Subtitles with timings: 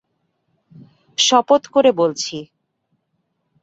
[1.17, 2.37] শপথ করে বলছি।